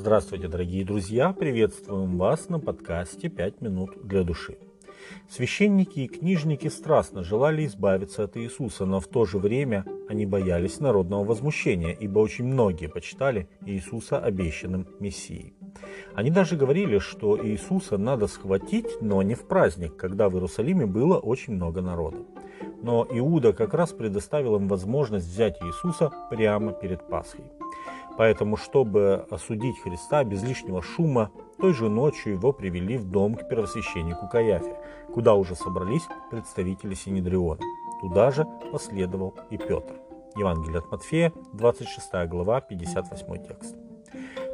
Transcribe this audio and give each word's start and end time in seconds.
Здравствуйте, 0.00 0.46
дорогие 0.46 0.84
друзья! 0.84 1.32
Приветствуем 1.32 2.18
вас 2.18 2.48
на 2.48 2.60
подкасте 2.60 3.28
«Пять 3.28 3.60
минут 3.60 4.06
для 4.06 4.22
души». 4.22 4.56
Священники 5.28 5.98
и 5.98 6.06
книжники 6.06 6.68
страстно 6.68 7.24
желали 7.24 7.66
избавиться 7.66 8.22
от 8.22 8.36
Иисуса, 8.36 8.86
но 8.86 9.00
в 9.00 9.08
то 9.08 9.24
же 9.24 9.38
время 9.38 9.84
они 10.08 10.24
боялись 10.24 10.78
народного 10.78 11.24
возмущения, 11.24 11.90
ибо 11.90 12.20
очень 12.20 12.44
многие 12.44 12.86
почитали 12.86 13.48
Иисуса 13.66 14.20
обещанным 14.20 14.86
Мессией. 15.00 15.54
Они 16.14 16.30
даже 16.30 16.54
говорили, 16.54 17.00
что 17.00 17.36
Иисуса 17.44 17.98
надо 17.98 18.28
схватить, 18.28 19.02
но 19.02 19.20
не 19.22 19.34
в 19.34 19.48
праздник, 19.48 19.96
когда 19.96 20.28
в 20.28 20.34
Иерусалиме 20.34 20.86
было 20.86 21.18
очень 21.18 21.54
много 21.54 21.82
народа. 21.82 22.18
Но 22.82 23.04
Иуда 23.10 23.52
как 23.52 23.74
раз 23.74 23.90
предоставил 23.90 24.54
им 24.54 24.68
возможность 24.68 25.26
взять 25.26 25.60
Иисуса 25.60 26.12
прямо 26.30 26.72
перед 26.72 27.04
Пасхой. 27.08 27.46
Поэтому, 28.18 28.56
чтобы 28.56 29.26
осудить 29.30 29.80
Христа 29.80 30.24
без 30.24 30.42
лишнего 30.42 30.82
шума, 30.82 31.30
той 31.60 31.72
же 31.72 31.88
ночью 31.88 32.32
его 32.32 32.52
привели 32.52 32.98
в 32.98 33.04
дом 33.04 33.36
к 33.36 33.48
первосвященнику 33.48 34.28
Каяфе, 34.28 34.76
куда 35.14 35.34
уже 35.34 35.54
собрались 35.54 36.02
представители 36.28 36.94
Синедриона. 36.94 37.60
Туда 38.00 38.32
же 38.32 38.44
последовал 38.72 39.36
и 39.50 39.56
Петр. 39.56 39.94
Евангелие 40.36 40.80
от 40.80 40.90
Матфея, 40.90 41.32
26 41.52 42.28
глава, 42.28 42.60
58 42.60 43.46
текст. 43.46 43.76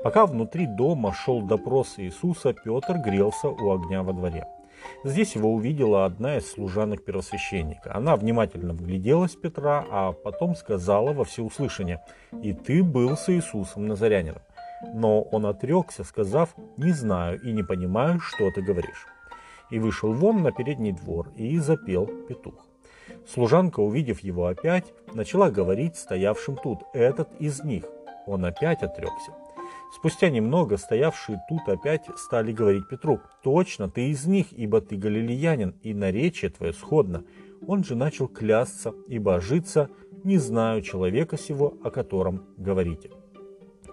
Пока 0.02 0.26
внутри 0.26 0.66
дома 0.66 1.14
шел 1.14 1.40
допрос 1.40 1.94
Иисуса, 1.96 2.52
Петр 2.52 2.98
грелся 2.98 3.48
у 3.48 3.72
огня 3.72 4.02
во 4.02 4.12
дворе. 4.12 4.46
Здесь 5.04 5.34
его 5.34 5.52
увидела 5.52 6.04
одна 6.04 6.38
из 6.38 6.50
служанок 6.50 7.04
первосвященника. 7.04 7.94
Она 7.94 8.16
внимательно 8.16 8.72
вгляделась 8.72 9.34
в 9.34 9.40
Петра, 9.40 9.84
а 9.90 10.12
потом 10.12 10.54
сказала 10.54 11.12
во 11.12 11.24
всеуслышание, 11.24 12.02
«И 12.42 12.52
ты 12.52 12.82
был 12.82 13.16
с 13.16 13.28
Иисусом 13.28 13.86
Назарянином». 13.86 14.42
Но 14.94 15.22
он 15.22 15.46
отрекся, 15.46 16.04
сказав, 16.04 16.54
«Не 16.76 16.92
знаю 16.92 17.40
и 17.40 17.52
не 17.52 17.62
понимаю, 17.62 18.20
что 18.20 18.50
ты 18.50 18.62
говоришь». 18.62 19.06
И 19.70 19.78
вышел 19.78 20.12
вон 20.12 20.42
на 20.42 20.52
передний 20.52 20.92
двор 20.92 21.28
и 21.36 21.58
запел 21.58 22.06
петух. 22.06 22.66
Служанка, 23.26 23.80
увидев 23.80 24.20
его 24.20 24.46
опять, 24.46 24.92
начала 25.12 25.50
говорить 25.50 25.96
стоявшим 25.96 26.56
тут, 26.56 26.80
«Этот 26.92 27.28
из 27.40 27.62
них». 27.64 27.84
Он 28.26 28.44
опять 28.44 28.82
отрекся. 28.82 29.32
Спустя 29.92 30.28
немного 30.30 30.76
стоявшие 30.76 31.40
тут 31.48 31.68
опять 31.68 32.06
стали 32.16 32.52
говорить 32.52 32.88
Петру, 32.88 33.20
«Точно, 33.42 33.88
ты 33.88 34.10
из 34.10 34.26
них, 34.26 34.52
ибо 34.52 34.80
ты 34.80 34.96
галилеянин, 34.96 35.74
и 35.82 35.94
наречие 35.94 36.50
твое 36.50 36.72
сходно». 36.72 37.24
Он 37.66 37.82
же 37.84 37.94
начал 37.94 38.28
клясться 38.28 38.92
и 39.06 39.18
божиться, 39.18 39.88
«Не 40.24 40.38
знаю 40.38 40.82
человека 40.82 41.38
сего, 41.38 41.74
о 41.82 41.90
котором 41.90 42.44
говорите». 42.56 43.10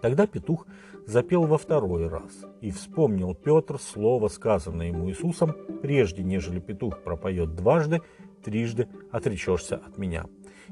Тогда 0.01 0.25
петух 0.25 0.65
запел 1.05 1.45
во 1.45 1.57
второй 1.57 2.07
раз, 2.07 2.45
и 2.61 2.71
вспомнил 2.71 3.35
Петр 3.35 3.79
слово, 3.79 4.27
сказанное 4.27 4.87
ему 4.87 5.09
Иисусом, 5.09 5.55
прежде 5.81 6.23
нежели 6.23 6.59
петух 6.59 7.03
пропоет 7.03 7.55
дважды, 7.55 8.01
трижды 8.43 8.87
отречешься 9.11 9.75
от 9.77 9.97
меня, 9.97 10.25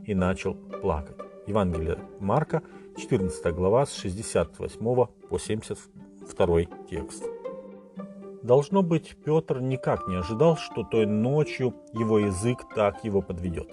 и 0.05 0.15
начал 0.15 0.55
плакать. 0.55 1.17
Евангелие 1.45 1.99
Марка, 2.19 2.63
14 2.99 3.55
глава 3.55 3.85
с 3.85 3.93
68 3.93 5.05
по 5.29 5.39
72 5.39 6.63
текст. 6.89 7.23
Должно 8.43 8.81
быть, 8.83 9.15
Петр 9.23 9.61
никак 9.61 10.07
не 10.09 10.17
ожидал, 10.17 10.57
что 10.57 10.83
той 10.83 11.05
ночью 11.05 11.73
его 11.93 12.19
язык 12.19 12.57
так 12.75 13.05
его 13.05 13.21
подведет. 13.21 13.69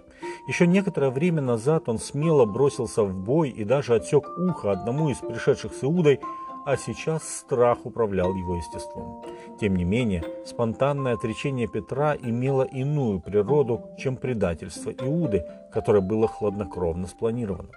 Еще 0.46 0.68
некоторое 0.68 1.10
время 1.10 1.42
назад 1.42 1.88
он 1.88 1.98
смело 1.98 2.44
бросился 2.44 3.02
в 3.02 3.16
бой 3.16 3.50
и 3.50 3.64
даже 3.64 3.96
отсек 3.96 4.28
ухо 4.38 4.70
одному 4.70 5.10
из 5.10 5.18
пришедших 5.18 5.74
с 5.74 5.82
Иудой, 5.82 6.20
а 6.64 6.76
сейчас 6.76 7.28
страх 7.28 7.78
управлял 7.84 8.32
его 8.32 8.54
естеством. 8.56 9.24
Тем 9.60 9.74
не 9.74 9.84
менее, 9.84 10.24
спонтанное 10.44 11.14
отречение 11.14 11.66
Петра 11.66 12.16
имело 12.16 12.62
иную 12.62 13.20
природу, 13.20 13.90
чем 13.98 14.16
предательство 14.16 14.90
Иуды, 14.90 15.44
которое 15.72 16.00
было 16.00 16.28
хладнокровно 16.28 17.08
спланировано. 17.08 17.70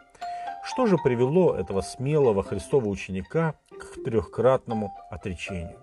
Что 0.72 0.86
же 0.86 0.98
привело 0.98 1.56
этого 1.56 1.82
смелого 1.82 2.44
Христова 2.44 2.88
ученика 2.90 3.56
к 3.72 4.04
трехкратному 4.04 4.94
отречению? 5.10 5.80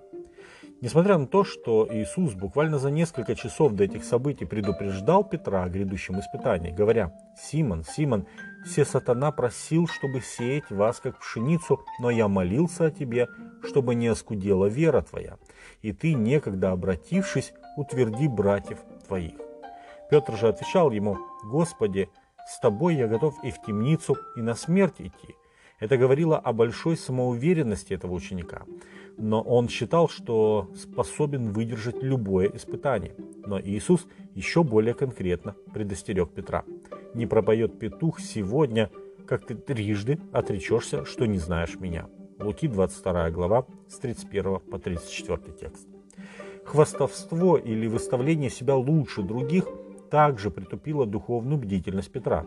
Несмотря 0.80 1.18
на 1.18 1.26
то, 1.26 1.42
что 1.42 1.88
Иисус 1.90 2.34
буквально 2.34 2.78
за 2.78 2.92
несколько 2.92 3.34
часов 3.34 3.72
до 3.72 3.82
этих 3.82 4.04
событий 4.04 4.44
предупреждал 4.44 5.24
Петра 5.24 5.64
о 5.64 5.68
грядущем 5.68 6.20
испытании, 6.20 6.70
говоря, 6.70 7.12
«Симон, 7.36 7.82
Симон, 7.82 8.26
все 8.64 8.84
сатана 8.84 9.32
просил, 9.32 9.88
чтобы 9.88 10.20
сеять 10.20 10.70
вас, 10.70 11.00
как 11.00 11.18
пшеницу, 11.18 11.80
но 11.98 12.08
я 12.08 12.28
молился 12.28 12.86
о 12.86 12.90
тебе, 12.92 13.26
чтобы 13.64 13.96
не 13.96 14.06
оскудела 14.06 14.66
вера 14.66 15.02
твоя, 15.02 15.38
и 15.82 15.92
ты, 15.92 16.14
некогда 16.14 16.70
обратившись, 16.70 17.52
утверди 17.76 18.28
братьев 18.28 18.78
твоих». 19.08 19.34
Петр 20.10 20.36
же 20.36 20.46
отвечал 20.46 20.92
ему, 20.92 21.18
«Господи, 21.42 22.08
с 22.46 22.60
тобой 22.60 22.96
я 22.96 23.08
готов 23.08 23.42
и 23.42 23.50
в 23.50 23.60
темницу, 23.62 24.16
и 24.36 24.40
на 24.40 24.54
смерть 24.54 24.96
идти». 24.98 25.34
Это 25.78 25.98
говорило 25.98 26.38
о 26.38 26.52
большой 26.52 26.96
самоуверенности 26.96 27.92
этого 27.92 28.14
ученика. 28.14 28.62
Но 29.18 29.42
он 29.42 29.68
считал, 29.68 30.08
что 30.08 30.70
способен 30.74 31.52
выдержать 31.52 32.02
любое 32.02 32.48
испытание. 32.48 33.14
Но 33.44 33.60
Иисус 33.60 34.06
еще 34.34 34.62
более 34.62 34.94
конкретно 34.94 35.54
предостерег 35.74 36.30
Петра. 36.30 36.64
«Не 37.14 37.26
пропоет 37.26 37.78
петух 37.78 38.20
сегодня, 38.20 38.90
как 39.26 39.46
ты 39.46 39.54
трижды 39.54 40.18
отречешься, 40.32 41.04
что 41.04 41.26
не 41.26 41.38
знаешь 41.38 41.78
меня». 41.78 42.08
Луки 42.38 42.68
22 42.68 43.30
глава 43.30 43.66
с 43.88 43.98
31 43.98 44.60
по 44.60 44.78
34 44.78 45.56
текст. 45.58 45.88
Хвастовство 46.64 47.56
или 47.56 47.86
выставление 47.86 48.50
себя 48.50 48.76
лучше 48.76 49.22
других– 49.22 49.66
также 50.10 50.50
притупило 50.50 51.06
духовную 51.06 51.58
бдительность 51.58 52.12
Петра. 52.12 52.46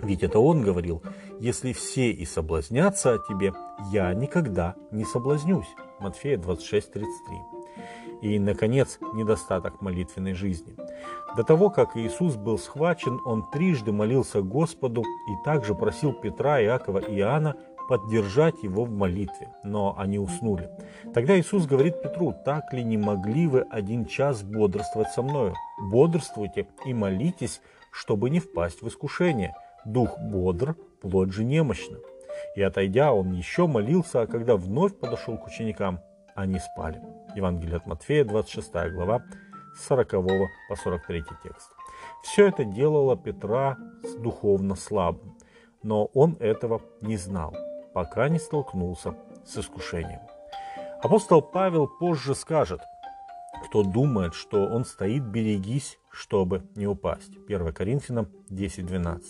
Ведь 0.00 0.22
это 0.22 0.40
он 0.40 0.62
говорил, 0.62 1.02
если 1.38 1.72
все 1.72 2.10
и 2.10 2.24
соблазнятся 2.24 3.14
о 3.14 3.18
тебе, 3.18 3.52
я 3.92 4.12
никогда 4.14 4.74
не 4.90 5.04
соблазнюсь. 5.04 5.68
Матфея 6.00 6.38
26.33. 6.38 7.04
И, 8.22 8.38
наконец, 8.38 8.98
недостаток 9.14 9.80
молитвенной 9.80 10.34
жизни. 10.34 10.76
До 11.36 11.42
того, 11.44 11.70
как 11.70 11.96
Иисус 11.96 12.36
был 12.36 12.58
схвачен, 12.58 13.20
он 13.24 13.48
трижды 13.50 13.92
молился 13.92 14.42
Господу 14.42 15.02
и 15.02 15.44
также 15.44 15.74
просил 15.74 16.12
Петра, 16.12 16.62
Иакова 16.62 16.98
и 16.98 17.16
Иоанна 17.16 17.56
поддержать 17.88 18.62
его 18.62 18.84
в 18.84 18.90
молитве, 18.90 19.48
но 19.64 19.94
они 19.98 20.18
уснули. 20.18 20.70
Тогда 21.14 21.38
Иисус 21.38 21.66
говорит 21.66 22.02
Петру, 22.02 22.34
так 22.44 22.72
ли 22.72 22.82
не 22.82 22.96
могли 22.96 23.46
вы 23.46 23.60
один 23.70 24.06
час 24.06 24.42
бодрствовать 24.42 25.10
со 25.10 25.22
мною? 25.22 25.54
Бодрствуйте 25.80 26.66
и 26.84 26.94
молитесь, 26.94 27.60
чтобы 27.90 28.30
не 28.30 28.40
впасть 28.40 28.82
в 28.82 28.88
искушение. 28.88 29.54
Дух 29.84 30.18
бодр, 30.18 30.76
плоть 31.00 31.32
же 31.32 31.44
немощна. 31.44 31.98
И 32.56 32.62
отойдя, 32.62 33.12
он 33.12 33.32
еще 33.32 33.66
молился, 33.66 34.22
а 34.22 34.26
когда 34.26 34.56
вновь 34.56 34.96
подошел 34.96 35.36
к 35.36 35.46
ученикам, 35.46 36.00
они 36.34 36.58
спали. 36.58 37.02
Евангелие 37.34 37.76
от 37.76 37.86
Матфея, 37.86 38.24
26 38.24 38.72
глава, 38.92 39.22
с 39.76 39.86
40 39.86 40.10
по 40.68 40.76
43 40.76 41.24
текст. 41.42 41.70
Все 42.22 42.48
это 42.48 42.64
делало 42.64 43.16
Петра 43.16 43.76
духовно 44.18 44.76
слабым, 44.76 45.36
но 45.82 46.06
он 46.06 46.36
этого 46.40 46.80
не 47.00 47.16
знал 47.16 47.54
пока 47.94 48.28
не 48.28 48.38
столкнулся 48.38 49.14
с 49.44 49.58
искушением. 49.58 50.20
Апостол 51.02 51.42
Павел 51.42 51.88
позже 51.88 52.34
скажет, 52.34 52.80
кто 53.64 53.82
думает, 53.82 54.34
что 54.34 54.66
он 54.66 54.84
стоит, 54.84 55.24
берегись, 55.24 55.98
чтобы 56.10 56.62
не 56.74 56.86
упасть. 56.86 57.36
1 57.46 57.72
Коринфянам 57.72 58.28
10.12. 58.50 59.22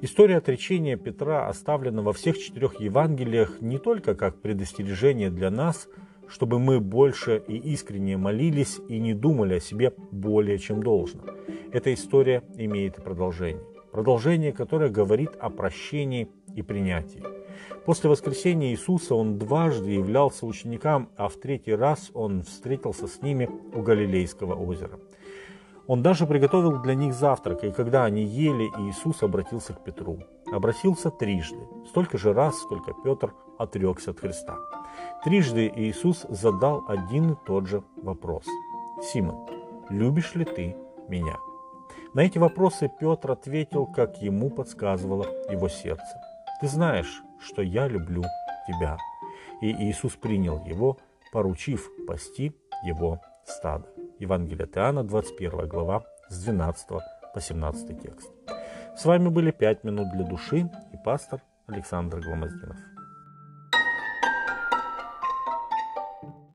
История 0.00 0.38
отречения 0.38 0.96
Петра 0.96 1.48
оставлена 1.48 2.02
во 2.02 2.12
всех 2.12 2.38
четырех 2.38 2.80
Евангелиях 2.80 3.60
не 3.60 3.78
только 3.78 4.14
как 4.14 4.40
предостережение 4.40 5.30
для 5.30 5.50
нас, 5.50 5.88
чтобы 6.28 6.58
мы 6.58 6.80
больше 6.80 7.42
и 7.46 7.56
искренне 7.56 8.16
молились 8.16 8.80
и 8.88 8.98
не 8.98 9.14
думали 9.14 9.54
о 9.54 9.60
себе 9.60 9.92
более, 10.10 10.58
чем 10.58 10.82
должно. 10.82 11.22
Эта 11.72 11.92
история 11.92 12.42
имеет 12.56 12.96
продолжение. 12.96 13.62
Продолжение, 13.92 14.52
которое 14.52 14.90
говорит 14.90 15.30
о 15.38 15.50
прощении 15.50 16.28
и 16.54 16.62
принятии. 16.62 17.41
После 17.84 18.08
воскресения 18.08 18.70
Иисуса 18.70 19.14
он 19.14 19.38
дважды 19.38 19.90
являлся 19.90 20.46
ученикам, 20.46 21.08
а 21.16 21.28
в 21.28 21.36
третий 21.36 21.74
раз 21.74 22.10
он 22.14 22.42
встретился 22.42 23.06
с 23.06 23.22
ними 23.22 23.48
у 23.74 23.82
Галилейского 23.82 24.54
озера. 24.54 24.98
Он 25.86 26.02
даже 26.02 26.26
приготовил 26.26 26.80
для 26.80 26.94
них 26.94 27.12
завтрак, 27.12 27.64
и 27.64 27.72
когда 27.72 28.04
они 28.04 28.22
ели, 28.22 28.70
Иисус 28.78 29.22
обратился 29.22 29.74
к 29.74 29.82
Петру. 29.82 30.20
Обратился 30.52 31.10
трижды, 31.10 31.66
столько 31.88 32.18
же 32.18 32.32
раз, 32.32 32.60
сколько 32.60 32.94
Петр 33.02 33.34
отрекся 33.58 34.12
от 34.12 34.20
Христа. 34.20 34.58
Трижды 35.24 35.72
Иисус 35.74 36.24
задал 36.28 36.84
один 36.88 37.32
и 37.32 37.36
тот 37.46 37.66
же 37.66 37.82
вопрос. 37.96 38.44
«Симон, 39.02 39.48
любишь 39.88 40.34
ли 40.34 40.44
ты 40.44 40.76
меня?» 41.08 41.36
На 42.14 42.20
эти 42.20 42.38
вопросы 42.38 42.90
Петр 43.00 43.32
ответил, 43.32 43.86
как 43.86 44.20
ему 44.20 44.50
подсказывало 44.50 45.26
его 45.50 45.68
сердце. 45.68 46.21
«Ты 46.62 46.68
знаешь, 46.68 47.22
что 47.40 47.60
я 47.60 47.88
люблю 47.88 48.22
тебя. 48.68 48.96
и 49.60 49.72
Иисус 49.90 50.14
принял 50.14 50.64
его, 50.64 50.96
поручив 51.32 51.90
пасти 52.06 52.52
его 52.84 53.20
стадо. 53.44 53.88
Евангелие 54.20 54.64
от 54.66 54.76
Иоанна, 54.76 55.02
21 55.02 55.66
глава, 55.66 56.04
с 56.28 56.44
12 56.44 56.88
по 57.34 57.40
17 57.40 58.00
текст. 58.00 58.30
С 58.96 59.04
вами 59.04 59.28
были 59.28 59.50
«Пять 59.50 59.82
минут 59.82 60.12
для 60.12 60.24
души» 60.24 60.70
и 60.92 60.96
пастор 61.04 61.42
Александр 61.66 62.20
Гломоздинов. 62.20 62.91